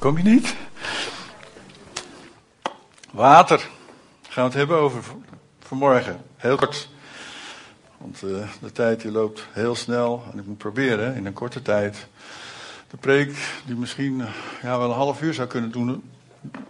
[0.00, 0.54] Kom je niet?
[3.10, 3.68] Water.
[4.28, 5.04] Gaan we het hebben over
[5.58, 6.24] vanmorgen.
[6.36, 6.88] Heel kort.
[7.98, 10.22] Want uh, de tijd die loopt heel snel.
[10.32, 12.06] En ik moet proberen in een korte tijd
[12.90, 13.36] de preek,
[13.66, 14.22] die misschien
[14.62, 16.10] ja, wel een half uur zou kunnen doen,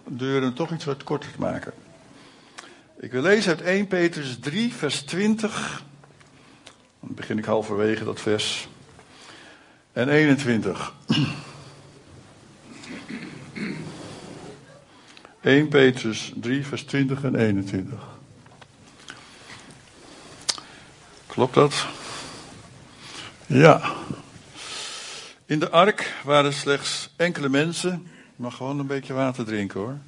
[0.08, 1.72] deuren toch iets wat korter te maken.
[3.00, 5.82] Ik wil lezen uit 1 Petrus 3, vers 20.
[7.00, 8.68] Dan begin ik halverwege dat vers.
[9.92, 10.92] En 21.
[15.40, 17.98] 1 Petrus 3, vers 20 en 21.
[21.26, 21.86] Klopt dat?
[23.46, 23.92] Ja.
[25.46, 27.90] In de ark waren slechts enkele mensen.
[28.12, 29.98] Je mag gewoon een beetje water drinken hoor.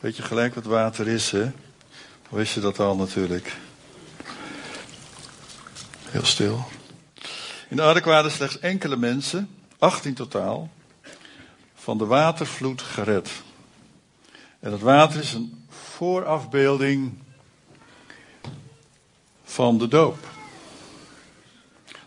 [0.00, 1.50] Weet je gelijk wat water is, hè?
[2.28, 3.56] Wist je dat al natuurlijk?
[6.04, 6.64] Heel stil.
[7.68, 10.70] In de ark waren slechts enkele mensen, 18 totaal,
[11.74, 13.30] van de watervloed gered.
[14.60, 17.12] En dat water is een voorafbeelding
[19.44, 20.18] van de doop.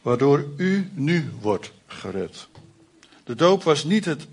[0.01, 2.47] Waardoor u nu wordt gered.
[3.23, 4.27] De doop was niet het,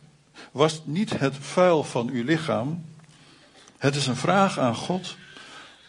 [0.53, 2.85] was niet het vuil van uw lichaam.
[3.79, 5.17] Het is een vraag aan God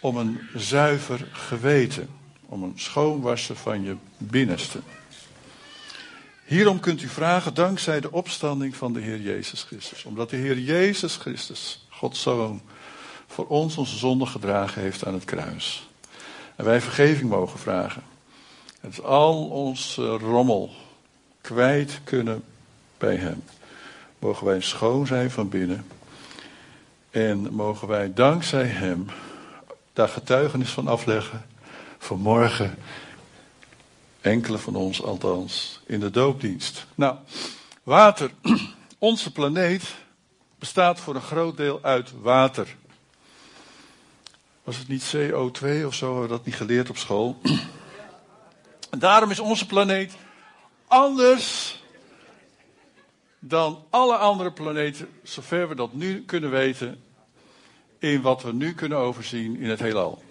[0.02, 2.10] om een zuiver geweten.
[2.46, 4.80] Om een schoonwassen van je binnenste.
[6.46, 10.04] Hierom kunt u vragen dankzij de opstanding van de Heer Jezus Christus.
[10.04, 12.62] Omdat de Heer Jezus Christus, Gods Zoon,
[13.28, 15.90] voor ons onze zonde gedragen heeft aan het kruis.
[16.56, 18.04] En wij vergeving mogen vragen.
[18.80, 20.70] Het al ons rommel
[21.42, 22.44] kwijt kunnen
[22.98, 23.44] bij Hem.
[24.20, 25.86] Mogen wij schoon zijn van binnen.
[27.10, 29.06] En mogen wij dankzij Hem
[29.94, 31.46] daar getuigenis van afleggen.
[31.98, 32.78] Vanmorgen,
[34.22, 36.86] enkele van ons althans, in de doopdienst.
[36.96, 37.16] Nou,
[37.84, 38.32] water.
[38.98, 39.84] Onze planeet
[40.62, 42.76] bestaat voor een groot deel uit water.
[44.64, 46.06] Was het niet CO2 of zo?
[46.06, 47.42] Hebben we dat niet geleerd op school?
[48.90, 50.14] En daarom is onze planeet
[50.88, 51.80] anders
[53.40, 57.04] dan alle andere planeten, zover we dat nu kunnen weten,
[58.00, 60.24] in wat we nu kunnen overzien in het heelal.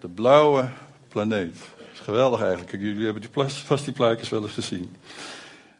[0.00, 0.70] De blauwe
[1.08, 1.56] planeet.
[1.92, 2.70] Is geweldig eigenlijk.
[2.70, 4.96] Jullie hebben die vast die plaatjes wel eens gezien.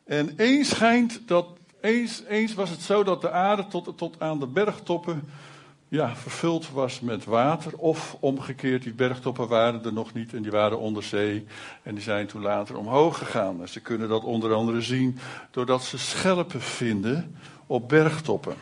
[0.05, 1.47] En eens schijnt dat,
[1.80, 5.28] eens, eens was het zo dat de aarde tot, tot aan de bergtoppen
[5.88, 7.76] ja, vervuld was met water.
[7.76, 11.46] Of omgekeerd, die bergtoppen waren er nog niet en die waren onder zee.
[11.82, 13.68] En die zijn toen later omhoog gegaan.
[13.68, 15.18] Ze kunnen dat onder andere zien
[15.50, 17.36] doordat ze schelpen vinden
[17.66, 18.54] op bergtoppen.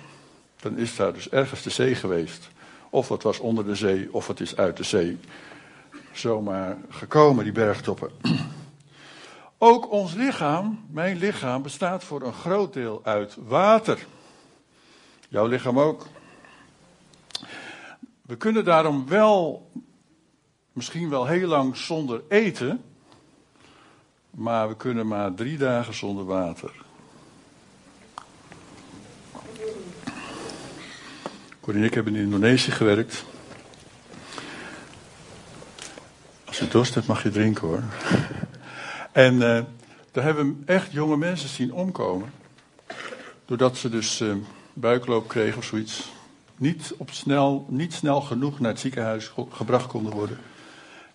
[0.60, 2.48] Dan is daar dus ergens de zee geweest.
[2.90, 5.18] Of het was onder de zee, of het is uit de zee
[6.12, 8.10] zomaar gekomen, die bergtoppen.
[9.58, 14.06] Ook ons lichaam, mijn lichaam, bestaat voor een groot deel uit water.
[15.28, 16.06] Jouw lichaam ook.
[18.22, 19.70] We kunnen daarom wel,
[20.72, 22.84] misschien wel heel lang zonder eten,
[24.30, 26.72] maar we kunnen maar drie dagen zonder water.
[31.60, 33.24] Corrie en ik hebben in Indonesië gewerkt.
[36.44, 37.82] Als je dorst hebt, mag je drinken hoor.
[39.18, 39.60] En uh,
[40.12, 42.32] daar hebben we echt jonge mensen zien omkomen.
[43.44, 44.34] Doordat ze dus uh,
[44.72, 46.08] buikloop kregen of zoiets
[46.56, 50.38] niet, op snel, niet snel genoeg naar het ziekenhuis gebracht konden worden.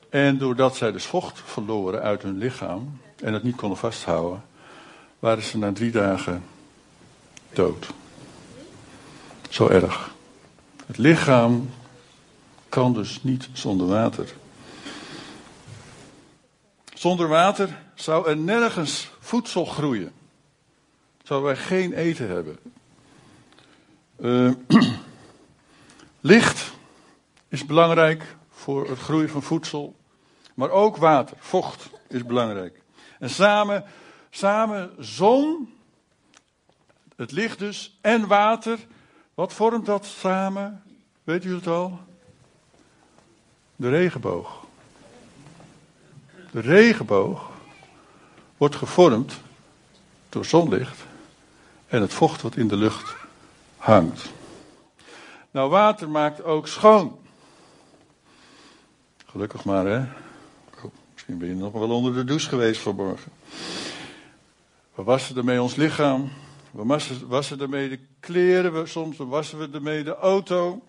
[0.10, 4.44] En doordat zij dus vocht verloren uit hun lichaam en het niet konden vasthouden,
[5.20, 6.44] waren ze na drie dagen
[7.54, 7.88] dood.
[9.50, 10.14] Zo erg.
[10.86, 11.70] Het lichaam
[12.70, 14.34] kan dus niet zonder water.
[17.04, 20.12] Zonder water zou er nergens voedsel groeien.
[21.24, 22.60] Zouden wij geen eten hebben.
[24.20, 24.52] Uh,
[26.32, 26.74] Licht
[27.48, 29.96] is belangrijk voor het groeien van voedsel,
[30.54, 32.82] maar ook water, vocht is belangrijk.
[33.20, 33.84] En samen,
[34.30, 35.74] samen zon,
[37.16, 38.80] het licht dus, en water,
[39.34, 40.84] wat vormt dat samen?
[41.24, 42.00] Weet u het al?
[43.76, 44.63] De regenboog.
[46.54, 47.52] De regenboog
[48.58, 49.34] wordt gevormd
[50.30, 50.98] door zonlicht
[51.88, 53.16] en het vocht wat in de lucht
[53.78, 54.32] hangt.
[55.52, 57.20] Nou, water maakt ook schoon.
[59.26, 60.00] Gelukkig maar, hè?
[60.86, 63.32] Oh, misschien ben je nog wel onder de douche geweest vanmorgen.
[64.96, 66.32] We wassen ermee ons lichaam.
[66.72, 68.74] We wassen, wassen ermee de kleren.
[68.74, 70.84] We, soms wassen we ermee de auto.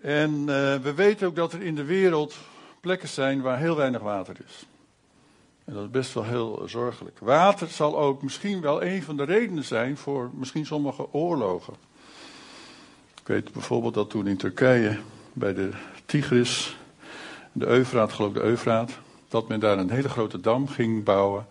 [0.00, 2.34] En uh, we weten ook dat er in de wereld
[2.80, 4.66] plekken zijn waar heel weinig water is.
[5.64, 7.18] En dat is best wel heel zorgelijk.
[7.18, 11.74] Water zal ook misschien wel een van de redenen zijn voor misschien sommige oorlogen.
[13.20, 14.98] Ik weet bijvoorbeeld dat toen in Turkije
[15.32, 15.70] bij de
[16.04, 16.76] Tigris,
[17.52, 21.46] de Eufraat, geloof ik de Eufraat, dat men daar een hele grote dam ging bouwen.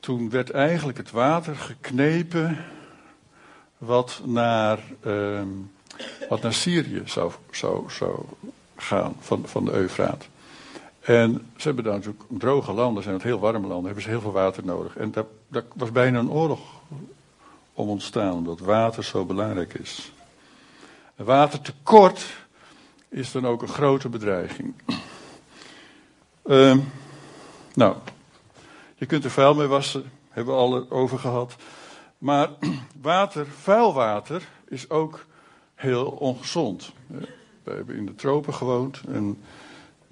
[0.00, 2.64] Toen werd eigenlijk het water geknepen
[3.78, 5.42] wat naar, uh,
[6.28, 8.24] wat naar Syrië zou, zou, zou
[8.76, 10.28] gaan van, van de Eufraat.
[11.02, 14.20] En ze hebben daar natuurlijk droge landen, zijn het heel warme landen, hebben ze heel
[14.20, 14.96] veel water nodig.
[14.96, 15.12] En
[15.48, 16.60] daar, was bijna een oorlog
[17.72, 20.12] om ontstaan, omdat water zo belangrijk is.
[21.16, 22.24] Watertekort
[23.08, 24.74] is dan ook een grote bedreiging.
[26.44, 26.76] Uh,
[27.74, 27.96] nou,
[28.94, 31.56] je kunt er vuil mee wassen, hebben we al over gehad.
[32.18, 32.50] Maar
[33.00, 35.24] water, vuil water, is ook
[35.74, 36.92] heel ongezond.
[37.62, 39.42] We hebben in de tropen gewoond en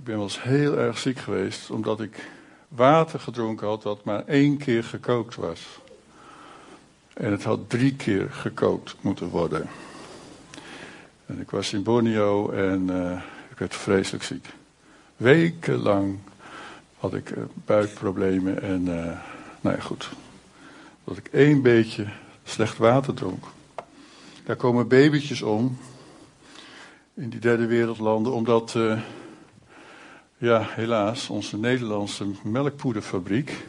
[0.00, 2.30] ik ben wel eens heel erg ziek geweest omdat ik
[2.68, 5.60] water gedronken had dat maar één keer gekookt was.
[7.12, 9.68] En het had drie keer gekookt moeten worden.
[11.26, 14.46] En ik was in Borneo en uh, ik werd vreselijk ziek.
[15.16, 16.18] Wekenlang
[16.98, 19.18] had ik uh, buikproblemen en, uh,
[19.60, 20.08] nou ja, goed.
[21.04, 22.06] Dat ik één beetje
[22.44, 23.44] slecht water dronk.
[24.44, 25.78] Daar komen babytjes om.
[27.14, 28.74] In die derde wereldlanden, omdat
[30.40, 33.66] ja, helaas, onze Nederlandse melkpoederfabriek.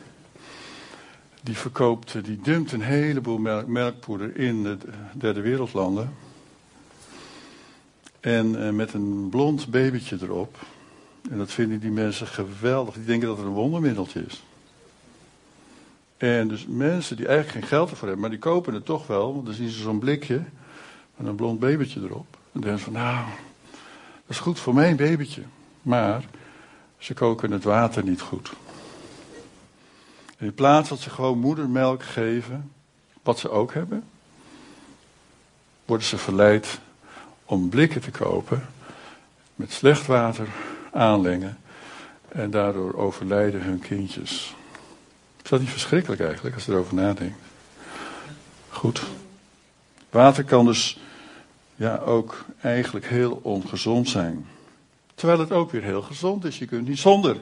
[1.44, 4.78] Die verkoopt, die dumpt een heleboel melkpoeder in de
[5.14, 6.14] derde wereldlanden.
[8.20, 10.58] En uh, met een blond babytje erop.
[11.30, 12.94] En dat vinden die mensen geweldig.
[12.94, 14.44] Die denken dat het een wondermiddeltje is.
[16.18, 19.34] En dus mensen die eigenlijk geen geld ervoor hebben, maar die kopen het toch wel.
[19.34, 20.42] Want dan zien ze zo'n blikje
[21.16, 22.38] met een blond babytje erop.
[22.52, 23.26] En denken van, nou,
[24.14, 25.42] dat is goed voor mijn babytje.
[25.82, 26.24] Maar
[27.02, 28.52] ze koken het water niet goed.
[30.38, 32.72] In plaats dat ze gewoon moedermelk geven,
[33.24, 34.04] wat ze ook hebben,
[35.86, 36.80] worden ze verleid
[37.46, 38.66] om blikken te kopen
[39.56, 40.48] met slecht water
[40.92, 41.58] aanlengen
[42.28, 44.56] en daardoor overlijden hun kindjes.
[45.44, 47.40] Is dat niet verschrikkelijk eigenlijk als je erover nadenkt?
[48.70, 49.02] Goed.
[50.10, 51.00] Water kan dus
[51.76, 54.48] ja, ook eigenlijk heel ongezond zijn.
[55.22, 56.60] Terwijl het ook weer heel gezond is.
[56.60, 57.38] Je kunt niet zonder.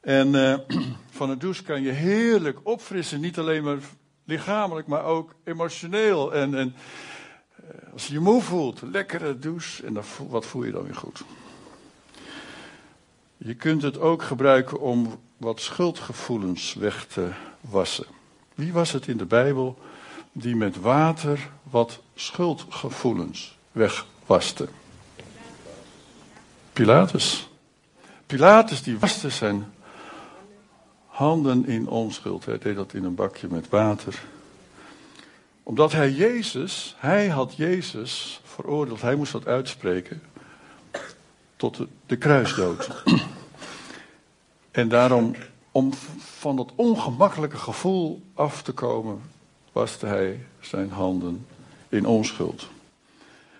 [0.00, 0.58] En uh,
[1.18, 3.20] van het douche kan je heerlijk opfrissen.
[3.20, 3.78] Niet alleen maar
[4.24, 6.34] lichamelijk, maar ook emotioneel.
[6.34, 6.74] En, en
[7.60, 9.86] uh, als je je moe voelt, lekkere douche.
[9.86, 11.24] En dan, wat voel je dan weer goed?
[13.36, 17.28] Je kunt het ook gebruiken om wat schuldgevoelens weg te
[17.60, 18.06] wassen.
[18.54, 19.78] Wie was het in de Bijbel
[20.32, 24.68] die met water wat schuldgevoelens wegwaste?
[26.76, 27.48] Pilatus.
[28.26, 29.72] Pilatus die waste zijn
[31.06, 32.44] handen in onschuld.
[32.44, 34.22] Hij deed dat in een bakje met water.
[35.62, 39.02] Omdat hij Jezus, hij had Jezus veroordeeld.
[39.02, 40.22] Hij moest dat uitspreken
[41.56, 43.02] tot de, de kruisdood.
[44.70, 45.34] En daarom,
[45.70, 49.20] om van dat ongemakkelijke gevoel af te komen,
[49.72, 51.46] waste hij zijn handen
[51.88, 52.68] in onschuld.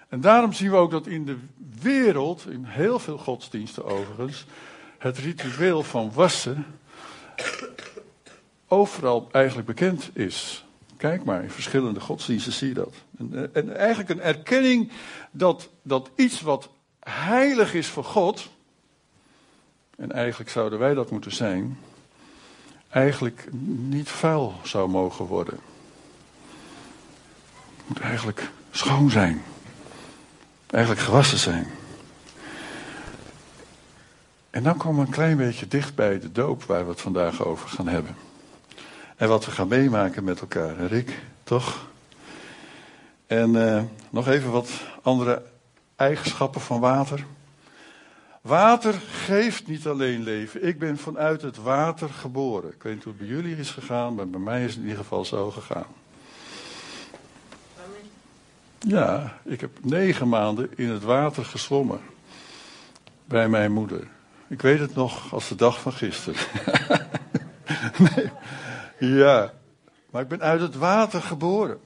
[0.09, 1.39] En daarom zien we ook dat in de
[1.81, 4.45] wereld, in heel veel godsdiensten overigens,
[4.99, 6.67] het ritueel van wassen
[8.69, 10.65] overal eigenlijk bekend is.
[10.97, 12.95] Kijk maar, in verschillende godsdiensten zie je dat.
[13.19, 14.91] En, en eigenlijk een erkenning
[15.31, 16.69] dat, dat iets wat
[17.01, 18.49] heilig is voor God,
[19.97, 21.79] en eigenlijk zouden wij dat moeten zijn,
[22.89, 23.49] eigenlijk
[23.89, 25.59] niet vuil zou mogen worden.
[27.77, 29.43] Het moet eigenlijk schoon zijn
[30.67, 31.67] eigenlijk gewassen zijn.
[34.51, 37.45] En dan komen we een klein beetje dicht bij de doop waar we het vandaag
[37.45, 38.17] over gaan hebben.
[39.17, 41.89] En wat we gaan meemaken met elkaar, Rick, toch?
[43.27, 44.71] En uh, nog even wat
[45.03, 45.43] andere
[45.97, 47.25] eigenschappen van water.
[48.41, 50.67] Water geeft niet alleen leven.
[50.67, 52.73] Ik ben vanuit het water geboren.
[52.73, 54.89] Ik weet niet hoe het bij jullie is gegaan, maar bij mij is het in
[54.89, 55.87] ieder geval zo gegaan.
[58.89, 62.01] Ja, ik heb negen maanden in het water gezwommen.
[63.25, 64.09] Bij mijn moeder.
[64.49, 66.41] Ik weet het nog als de dag van gisteren.
[68.99, 69.53] Ja,
[70.11, 71.79] maar ik ben uit het water geboren.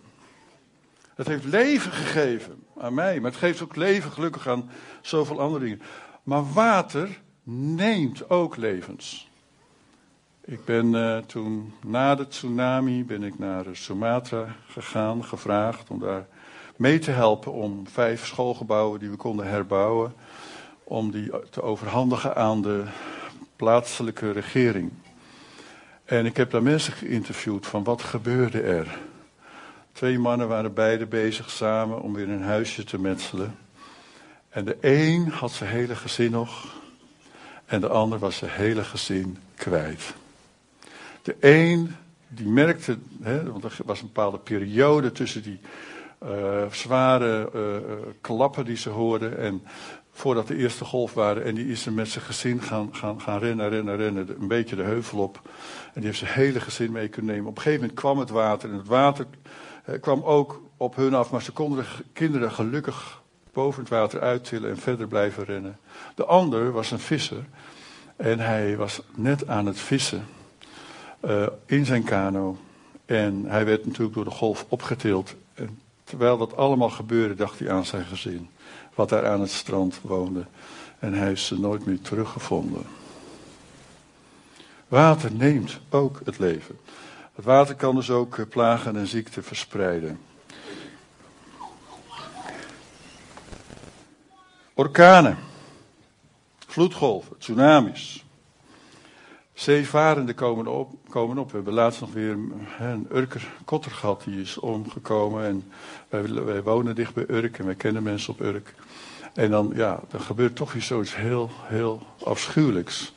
[1.14, 5.64] Het heeft leven gegeven aan mij, maar het geeft ook leven gelukkig aan zoveel andere
[5.64, 5.83] dingen.
[6.23, 9.30] Maar water neemt ook levens.
[10.45, 16.26] Ik ben uh, toen na de tsunami ben ik naar Sumatra gegaan, gevraagd om daar
[16.81, 20.15] mee te helpen om vijf schoolgebouwen die we konden herbouwen,
[20.85, 22.85] om die te overhandigen aan de
[23.57, 24.93] plaatselijke regering.
[26.05, 28.99] En ik heb daar mensen geïnterviewd van wat gebeurde er.
[29.93, 33.57] Twee mannen waren beide bezig samen om weer een huisje te metselen.
[34.49, 36.75] En de een had zijn hele gezin nog.
[37.67, 40.15] En de ander was zijn hele gezin kwijt.
[41.23, 41.95] De een
[42.29, 45.61] die merkte, hè, want er was een bepaalde periode tussen die
[46.25, 47.61] uh, zware uh,
[48.21, 49.39] klappen die ze hoorden.
[49.39, 49.62] En
[50.11, 51.45] voordat de eerste golf waren.
[51.45, 54.29] En die is er met zijn gezin gaan, gaan, gaan rennen, rennen, rennen.
[54.41, 55.41] Een beetje de heuvel op.
[55.87, 57.49] En die heeft zijn hele gezin mee kunnen nemen.
[57.49, 58.71] Op een gegeven moment kwam het water.
[58.71, 59.27] En het water
[60.00, 61.31] kwam ook op hun af.
[61.31, 63.23] Maar ze konden de kinderen gelukkig
[63.53, 65.79] boven het water uittillen en verder blijven rennen.
[66.15, 67.45] De ander was een visser.
[68.17, 70.27] En hij was net aan het vissen.
[71.67, 72.57] In zijn kano.
[73.07, 75.35] En hij werd natuurlijk door de golf opgetild.
[76.11, 78.50] Terwijl dat allemaal gebeurde, dacht hij aan zijn gezin.
[78.95, 80.47] Wat daar aan het strand woonde.
[80.99, 82.83] En hij heeft ze nooit meer teruggevonden.
[84.88, 86.79] Water neemt ook het leven.
[87.35, 90.21] Het water kan dus ook eh, plagen en ziekte verspreiden.
[94.75, 95.38] Orkanen,
[96.67, 98.25] vloedgolven, tsunamis.
[99.61, 101.50] Zeevarenden komen op, komen op.
[101.50, 102.37] We hebben laatst nog weer
[102.79, 105.45] een Urker kotter gehad, die is omgekomen.
[105.45, 105.73] En
[106.09, 108.75] wij, wij wonen dicht bij Urk en wij kennen mensen op Urk.
[109.35, 113.12] En dan, ja, dan gebeurt toch weer zoiets heel, heel afschuwelijks.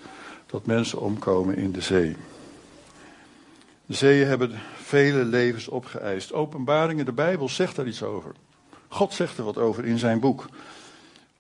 [0.46, 2.16] Dat mensen omkomen in de zee.
[3.86, 6.34] De zeeën hebben vele levens opgeëist.
[6.34, 8.32] Openbaringen, de Bijbel zegt daar iets over.
[8.88, 10.46] God zegt er wat over in zijn boek.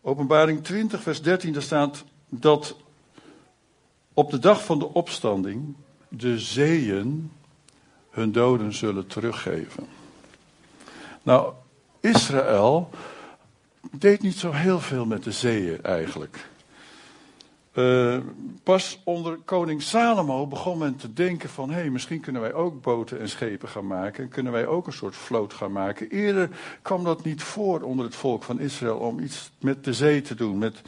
[0.01, 2.75] Openbaring 20, vers 13, daar staat dat
[4.13, 5.75] op de dag van de opstanding
[6.08, 7.32] de zeeën
[8.10, 9.88] hun doden zullen teruggeven.
[11.24, 11.53] Nou,
[12.00, 12.89] Israël
[13.91, 16.51] deed niet zo heel veel met de zeeën eigenlijk.
[17.74, 18.17] Uh,
[18.63, 21.70] pas onder koning Salomo begon men te denken van...
[21.70, 24.24] hé, hey, misschien kunnen wij ook boten en schepen gaan maken...
[24.24, 26.10] en kunnen wij ook een soort vloot gaan maken.
[26.10, 26.50] Eerder
[26.82, 28.98] kwam dat niet voor onder het volk van Israël...
[28.98, 30.82] om iets met de zee te doen, met,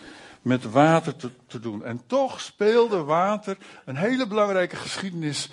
[0.45, 1.15] met water
[1.47, 1.83] te, doen.
[1.83, 5.49] En toch speelde water een hele belangrijke geschiedenis...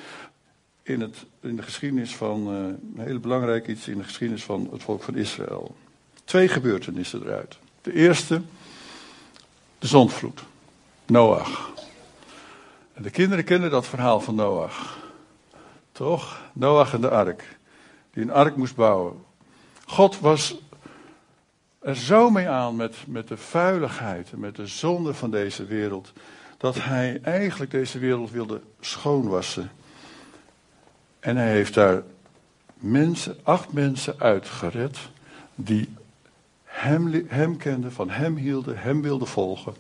[0.83, 2.55] in, het, in de geschiedenis van...
[2.55, 5.75] Uh, een hele belangrijke iets in de geschiedenis van het volk van Israël.
[6.25, 7.59] Twee gebeurtenissen eruit.
[7.83, 8.43] De eerste,
[9.79, 10.43] de zondvloed.
[11.07, 11.73] Noach.
[12.93, 14.99] En de kinderen kennen dat verhaal van Noach.
[15.93, 16.41] Toch?
[16.53, 17.59] Noach en de ark.
[18.11, 19.25] Die een ark moest bouwen.
[19.87, 20.61] God was
[21.83, 26.13] er zo mee aan met, met de vuiligheid en met de zonde van deze wereld.
[26.57, 29.71] Dat hij eigenlijk deze wereld wilde schoonwassen.
[31.21, 32.03] En hij heeft daar
[32.75, 34.99] mensen, acht mensen uitgered.
[35.55, 35.95] Die
[36.65, 39.75] hem, hem kenden, van hem hielden, hem wilden volgen.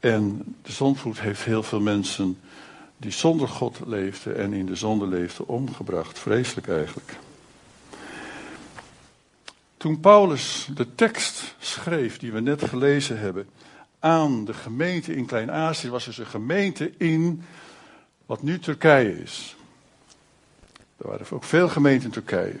[0.00, 2.38] En de zondvloed heeft heel veel mensen
[2.96, 6.18] die zonder God leefden en in de zonde leefden omgebracht.
[6.18, 7.18] Vreselijk eigenlijk.
[9.78, 13.48] Toen Paulus de tekst schreef die we net gelezen hebben
[13.98, 17.42] aan de gemeente in Klein-Azië, was dus een gemeente in
[18.26, 19.56] wat nu Turkije is.
[20.96, 22.60] Er waren ook veel gemeenten in Turkije.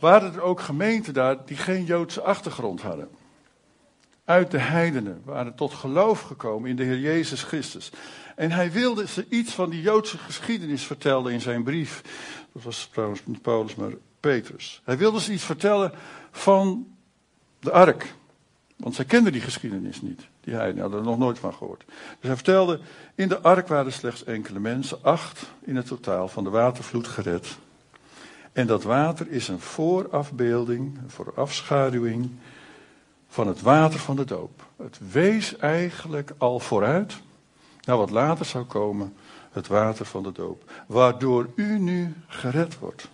[0.00, 3.08] Waren er ook gemeenten daar die geen Joodse achtergrond hadden?
[4.26, 7.90] uit de heidenen waren tot geloof gekomen in de Heer Jezus Christus.
[8.36, 12.02] En hij wilde ze iets van die Joodse geschiedenis vertellen in zijn brief.
[12.52, 14.80] Dat was trouwens niet Paulus, maar Petrus.
[14.84, 15.92] Hij wilde ze iets vertellen
[16.30, 16.86] van
[17.60, 18.14] de ark.
[18.76, 20.26] Want zij kenden die geschiedenis niet.
[20.40, 21.84] Die heidenen hadden er nog nooit van gehoord.
[21.86, 22.80] Dus hij vertelde,
[23.14, 27.56] in de ark waren slechts enkele mensen, acht in het totaal, van de watervloed gered.
[28.52, 32.30] En dat water is een voorafbeelding, een voorafschaduwing
[33.28, 34.66] van het water van de doop.
[34.76, 37.14] Het wees eigenlijk al vooruit
[37.84, 39.16] naar wat later zou komen,
[39.50, 40.70] het water van de doop.
[40.86, 43.08] Waardoor u nu gered wordt.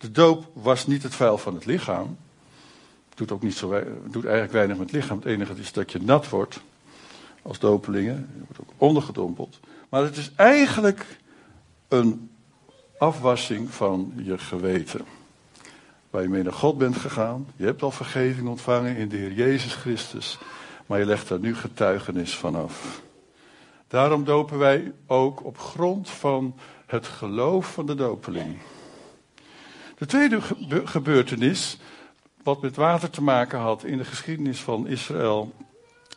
[0.00, 2.16] De doop was niet het vuil van het lichaam.
[3.14, 3.68] Doet, ook niet zo,
[4.04, 5.16] doet eigenlijk weinig met het lichaam.
[5.16, 6.60] Het enige is dat je nat wordt
[7.42, 8.28] als dopelingen.
[8.32, 9.60] Je wordt ook ondergedompeld.
[9.88, 11.06] Maar het is eigenlijk
[11.88, 12.30] een
[12.98, 15.04] afwassing van je geweten
[16.10, 17.46] waar je mee naar God bent gegaan.
[17.56, 20.38] Je hebt al vergeving ontvangen in de Heer Jezus Christus,
[20.86, 23.02] maar je legt daar nu getuigenis van af.
[23.88, 26.54] Daarom dopen wij ook op grond van
[26.86, 28.58] het geloof van de dopeling.
[30.00, 30.40] De tweede
[30.84, 31.78] gebeurtenis,
[32.42, 35.54] wat met water te maken had in de geschiedenis van Israël,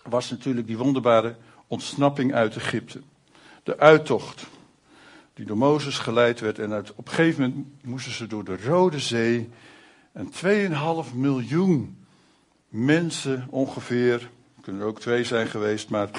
[0.03, 1.35] was natuurlijk die wonderbare
[1.67, 3.01] ontsnapping uit Egypte.
[3.63, 4.45] De uittocht
[5.33, 8.99] die door Mozes geleid werd en op een gegeven moment moesten ze door de Rode
[8.99, 9.49] Zee
[10.11, 10.31] en
[11.09, 12.05] 2,5 miljoen
[12.69, 14.29] mensen ongeveer,
[14.61, 16.09] kunnen er ook twee zijn geweest, maar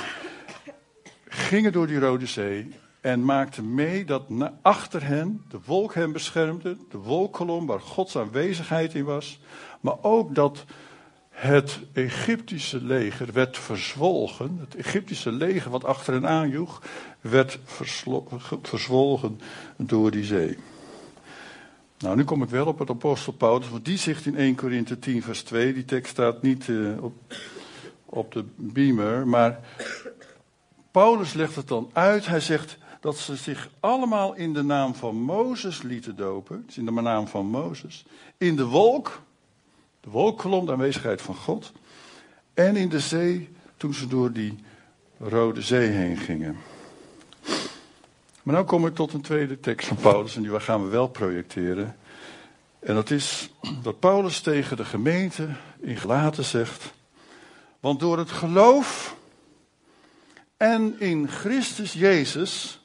[1.28, 2.72] gingen door die Rode Zee
[3.04, 4.22] En maakte mee dat
[4.62, 9.40] achter hen de wolk hen beschermde, de wolkkolom waar Gods aanwezigheid in was.
[9.80, 10.64] Maar ook dat
[11.28, 14.58] het Egyptische leger werd verzwolgen.
[14.60, 16.82] Het Egyptische leger wat achter hen aanjoeg,
[17.20, 17.58] werd
[18.62, 19.40] verzwolgen
[19.76, 20.58] door die zee.
[21.98, 24.98] Nou, nu kom ik wel op het apostel Paulus, want die zegt in 1 Korinthe
[24.98, 27.14] 10 vers 2, die tekst staat niet uh, op,
[28.04, 29.60] op de beamer, maar
[30.90, 32.26] Paulus legt het dan uit.
[32.26, 36.84] Hij zegt dat ze zich allemaal in de naam van Mozes lieten dopen, dus in
[36.84, 38.04] de naam van Mozes,
[38.38, 39.22] in de wolk,
[40.00, 41.72] de wolkkolom, de aanwezigheid van God,
[42.54, 44.64] en in de zee toen ze door die
[45.18, 46.56] Rode Zee heen gingen.
[48.42, 51.08] Maar nu kom ik tot een tweede tekst van Paulus en die gaan we wel
[51.08, 51.96] projecteren.
[52.78, 53.50] En dat is
[53.82, 55.48] dat Paulus tegen de gemeente
[55.80, 56.92] in Gelaten zegt:
[57.80, 59.16] Want door het geloof
[60.56, 62.82] en in Christus Jezus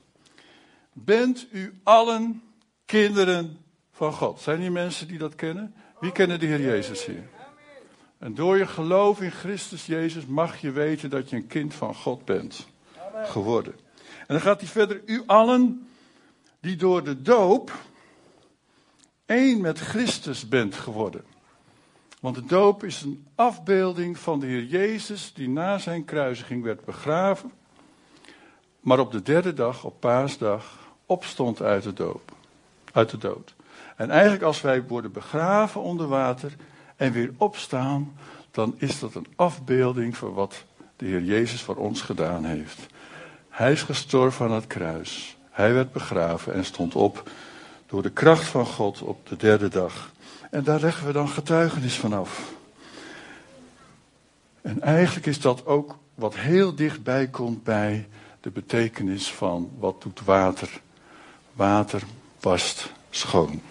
[1.06, 2.42] bent u allen
[2.86, 3.58] kinderen
[3.92, 4.40] van God.
[4.40, 5.74] Zijn hier mensen die dat kennen?
[6.00, 7.30] Wie kennen de Heer Jezus hier?
[8.18, 11.96] En door je geloof in Christus Jezus mag je weten dat je een kind van
[11.96, 12.68] God bent
[13.24, 13.74] geworden.
[14.20, 15.02] En dan gaat hij verder.
[15.06, 15.88] U allen
[16.60, 17.72] die door de doop
[19.26, 21.24] één met Christus bent geworden.
[22.20, 26.86] Want de doop is een afbeelding van de Heer Jezus die na zijn kruisiging werd
[26.86, 27.52] begraven,
[28.80, 32.32] maar op de derde dag, op paasdag, opstond uit de, doop,
[32.94, 33.54] uit de dood.
[33.96, 36.56] En eigenlijk als wij worden begraven onder water
[36.96, 38.14] en weer opstaan,
[38.52, 40.64] dan is dat een afbeelding van wat
[40.96, 42.86] de Heer Jezus voor ons gedaan heeft.
[43.50, 45.38] Hij is gestorven aan het kruis.
[45.50, 47.30] Hij werd begraven en stond op
[47.88, 50.12] door de kracht van God op de derde dag.
[50.52, 52.54] En daar leggen we dan getuigenis van af.
[54.62, 58.08] En eigenlijk is dat ook wat heel dichtbij komt bij
[58.42, 60.82] de betekenis van wat doet water.
[61.60, 62.04] Water
[62.40, 63.62] wast schoon.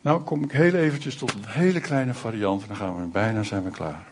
[0.00, 3.42] Nou kom ik heel eventjes tot een hele kleine variant en dan gaan we bijna
[3.42, 4.06] zijn we klaar.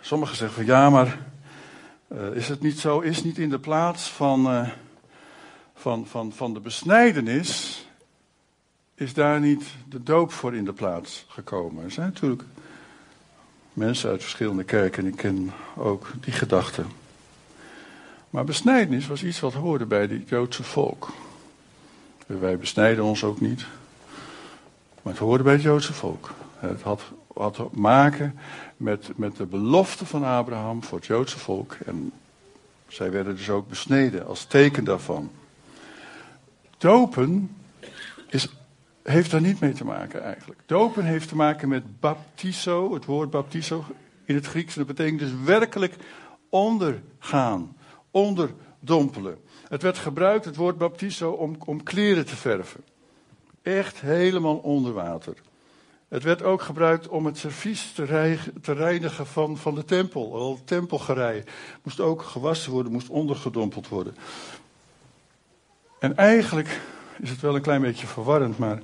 [0.00, 1.18] Sommigen zeggen van ja, maar
[2.08, 3.00] uh, is het niet zo?
[3.00, 4.68] Is niet in de plaats van, uh,
[5.74, 7.86] van, van, van de besnijdenis,
[8.94, 11.84] is daar niet de doop voor in de plaats gekomen?
[11.84, 12.42] Er zijn natuurlijk
[13.72, 17.01] mensen uit verschillende kerken, en ik ken ook die gedachten.
[18.32, 21.08] Maar besnijdenis was iets wat hoorde bij het Joodse volk.
[22.26, 23.66] Wij besnijden ons ook niet,
[25.02, 26.30] maar het hoorde bij het Joodse volk.
[26.58, 27.02] Het had,
[27.34, 28.38] had te maken
[28.76, 31.76] met, met de belofte van Abraham voor het Joodse volk.
[31.86, 32.12] En
[32.88, 35.30] zij werden dus ook besneden als teken daarvan.
[36.78, 37.56] Dopen
[38.28, 38.48] is,
[39.02, 40.60] heeft daar niet mee te maken eigenlijk.
[40.66, 43.84] Dopen heeft te maken met baptizo, het woord baptizo
[44.24, 44.74] in het Grieks.
[44.74, 45.96] Dat betekent dus werkelijk
[46.48, 47.76] ondergaan,
[48.12, 49.38] onderdompelen.
[49.68, 52.84] Het werd gebruikt, het woord baptizo, om, om kleren te verven.
[53.62, 55.34] Echt helemaal onder water.
[56.08, 57.92] Het werd ook gebruikt om het servies
[58.62, 60.34] te reinigen van, van de tempel.
[60.34, 61.42] Al tempelgerei
[61.82, 64.16] moest ook gewassen worden, moest ondergedompeld worden.
[65.98, 66.80] En eigenlijk
[67.18, 68.82] is het wel een klein beetje verwarrend, maar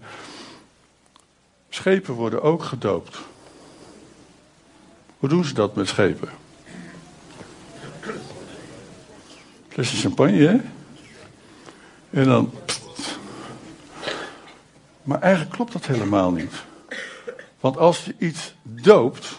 [1.69, 3.19] schepen worden ook gedoopt.
[5.19, 6.29] Hoe doen ze dat met schepen?
[9.69, 10.57] Flesje champagne, hè?
[12.11, 12.53] En dan.
[15.03, 16.53] Maar eigenlijk klopt dat helemaal niet.
[17.61, 19.37] Want als je iets doopt,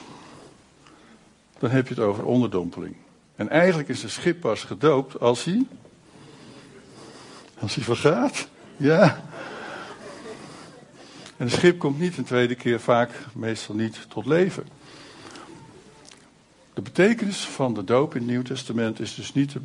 [1.60, 2.96] dan heb je het over onderdompeling.
[3.36, 5.66] En eigenlijk is een schip pas gedoopt als hij.
[7.60, 8.48] Als hij vergaat.
[8.78, 9.24] Ja.
[11.38, 14.68] En een schip komt niet een tweede keer vaak, meestal niet, tot leven.
[16.80, 19.56] De betekenis van de doop in het Nieuw Testament is dus niet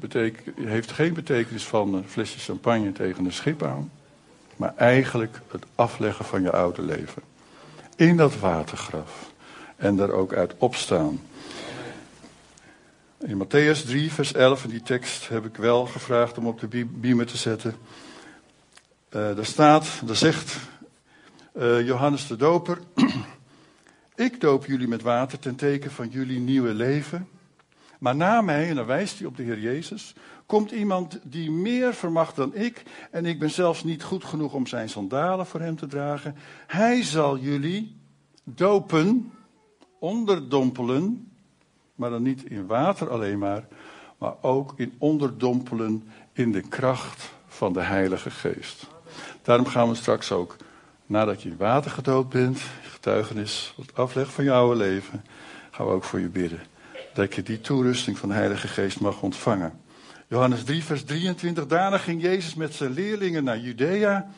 [0.61, 3.91] heeft geen betekenis van een flesje champagne tegen een schip aan.
[4.57, 7.23] Maar eigenlijk het afleggen van je oude leven
[7.97, 9.33] in dat watergraf
[9.77, 11.21] en daar ook uit opstaan.
[13.19, 16.87] In Matthäus 3, vers 11, en die tekst heb ik wel gevraagd om op de
[16.87, 17.75] beamer te zetten.
[19.11, 20.57] Uh, daar staat, daar zegt
[21.59, 22.79] uh, Johannes de Doper:
[24.17, 27.29] Ik doop jullie met water ten teken van jullie nieuwe leven.
[27.99, 30.15] Maar na mij, en dan wijst hij op de Heer Jezus,
[30.47, 34.67] komt iemand die meer vermacht dan ik, en ik ben zelfs niet goed genoeg om
[34.67, 36.37] zijn sandalen voor hem te dragen.
[36.67, 37.97] Hij zal jullie
[38.45, 39.33] dopen,
[39.99, 41.33] onderdompelen,
[41.95, 43.67] maar dan niet in water alleen maar,
[44.19, 48.87] maar ook in onderdompelen in de kracht van de Heilige Geest.
[49.43, 50.57] Daarom gaan we straks ook,
[51.07, 52.61] nadat je in water gedoopt bent,
[53.05, 55.25] getuigenis, het afleg van je oude leven,
[55.71, 56.61] gaan we ook voor je bidden.
[57.15, 59.81] Dat je die toerusting van de Heilige Geest mag ontvangen.
[60.29, 61.67] Johannes 3, vers 23.
[61.67, 64.31] Daarna ging Jezus met zijn leerlingen naar Judea.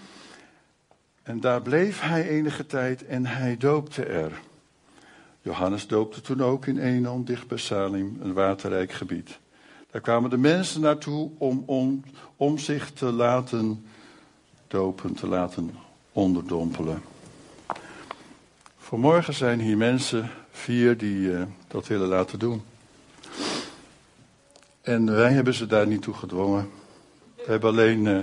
[1.22, 4.32] En daar bleef hij enige tijd en hij doopte er.
[5.42, 9.38] Johannes doopte toen ook in Enon, dicht bij Salim, een waterrijk gebied.
[9.90, 12.04] Daar kwamen de mensen naartoe om, om,
[12.36, 13.86] om zich te laten
[14.68, 15.74] dopen, te laten
[16.12, 17.02] onderdompelen.
[18.86, 22.62] Vanmorgen zijn hier mensen, vier, die uh, dat willen laten doen.
[24.80, 26.70] En wij hebben ze daar niet toe gedwongen.
[27.36, 28.18] We hebben alleen uh,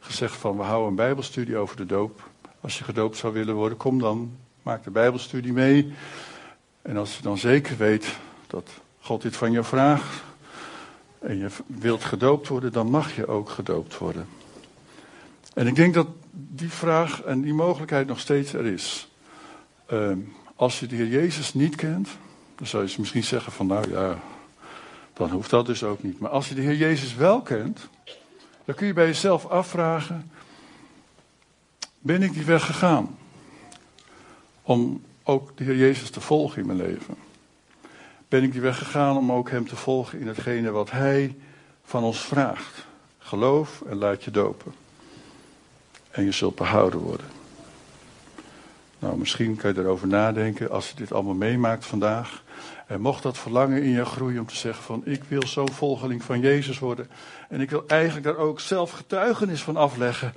[0.00, 2.28] gezegd van we houden een bijbelstudie over de doop.
[2.60, 5.92] Als je gedoopt zou willen worden, kom dan, maak de bijbelstudie mee.
[6.82, 10.22] En als je dan zeker weet dat God dit van je vraagt
[11.18, 14.28] en je wilt gedoopt worden, dan mag je ook gedoopt worden.
[15.54, 19.08] En ik denk dat die vraag en die mogelijkheid nog steeds er is.
[19.92, 20.12] Uh,
[20.56, 22.08] als je de Heer Jezus niet kent,
[22.54, 24.18] dan zou je misschien zeggen van nou ja,
[25.12, 26.18] dan hoeft dat dus ook niet.
[26.18, 27.88] Maar als je de Heer Jezus wel kent,
[28.64, 30.30] dan kun je bij jezelf afvragen,
[31.98, 33.18] ben ik die weg gegaan?
[34.62, 37.14] Om ook de Heer Jezus te volgen in mijn leven.
[38.28, 41.36] Ben ik die weg gegaan om ook Hem te volgen in hetgene wat Hij
[41.84, 42.86] van ons vraagt.
[43.18, 44.72] Geloof en laat je dopen.
[46.10, 47.26] En je zult behouden worden.
[48.98, 52.42] Nou, misschien kan je erover nadenken als je dit allemaal meemaakt vandaag.
[52.86, 56.22] En mocht dat verlangen in je groeien om te zeggen van ik wil zo'n volgeling
[56.22, 57.08] van Jezus worden.
[57.48, 60.32] En ik wil eigenlijk daar ook zelf getuigenis van afleggen.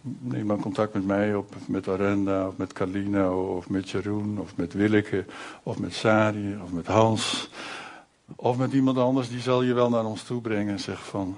[0.00, 4.56] Neem dan contact met mij op, met Arenda, of met Carlino, of met Jeroen, of
[4.56, 5.24] met Willeke,
[5.62, 7.50] of met Sari, of met Hans.
[8.36, 11.36] Of met iemand anders, die zal je wel naar ons toe brengen en zeggen van,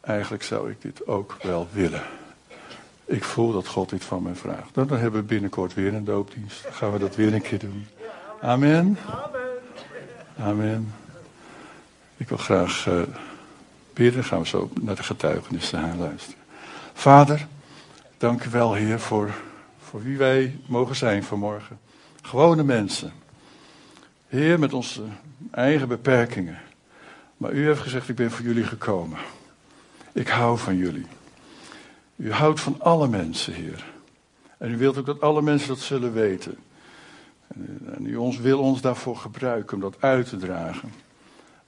[0.00, 2.02] eigenlijk zou ik dit ook wel willen.
[3.06, 4.74] Ik voel dat God dit van mij vraagt.
[4.74, 6.62] Dan hebben we binnenkort weer een doopdienst.
[6.62, 7.86] Dan gaan we dat weer een keer doen.
[8.40, 8.98] Amen.
[10.38, 10.94] Amen.
[12.16, 13.02] Ik wil graag uh,
[13.92, 14.24] bidden.
[14.24, 16.40] gaan we zo naar de getuigenissen gaan luisteren.
[16.92, 17.46] Vader,
[18.18, 19.30] dank u wel, Heer, voor,
[19.82, 21.78] voor wie wij mogen zijn vanmorgen.
[22.22, 23.12] Gewone mensen.
[24.28, 25.02] Heer, met onze
[25.50, 26.58] eigen beperkingen.
[27.36, 29.18] Maar u heeft gezegd, ik ben voor jullie gekomen.
[30.12, 31.06] Ik hou van jullie.
[32.16, 33.84] U houdt van alle mensen, Heer.
[34.58, 36.58] En u wilt ook dat alle mensen dat zullen weten.
[37.94, 40.92] En u ons, wil ons daarvoor gebruiken om dat uit te dragen.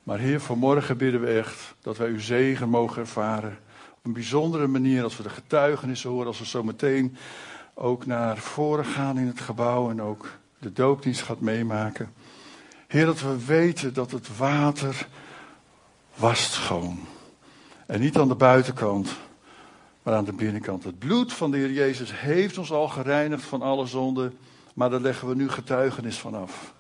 [0.03, 3.59] Maar Heer, vanmorgen bidden we echt dat wij uw zegen mogen ervaren.
[3.91, 7.17] Op een bijzondere manier als we de getuigenissen horen, als we zo meteen
[7.75, 12.13] ook naar voren gaan in het gebouw en ook de doopdienst gaat meemaken.
[12.87, 15.07] Heer, dat we weten dat het water
[16.15, 16.99] wast schoon.
[17.87, 19.17] En niet aan de buitenkant,
[20.09, 20.85] maar aan de binnenkant.
[20.85, 24.39] Het bloed van de Heer Jezus heeft ons al gereinigd van alle zonden.
[24.75, 26.75] Maar daar leggen we nu getuigenis van af.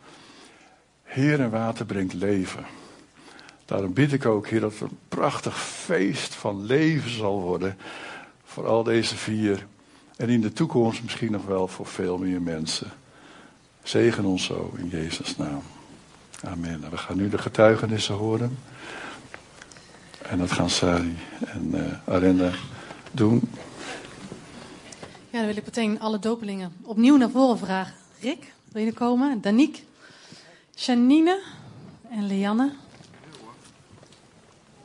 [1.02, 2.64] Heer en water brengt leven.
[3.64, 7.76] Daarom bid ik ook, Heer, dat het een prachtig feest van leven zal worden.
[8.44, 9.66] Voor al deze vier.
[10.16, 12.90] En in de toekomst misschien nog wel voor veel meer mensen.
[13.82, 15.62] Zegen ons zo in Jezus' naam.
[16.44, 16.90] Amen.
[16.90, 18.58] We gaan nu de getuigenissen horen.
[20.22, 22.50] En dat gaan Sari en uh, Arenda
[23.12, 23.40] doen.
[25.30, 27.94] Ja, dan wil ik meteen alle dopelingen opnieuw naar voren vragen.
[28.20, 29.40] Rick, wil je komen?
[29.40, 29.82] Danique,
[30.74, 31.42] Janine
[32.10, 32.72] en Lianne.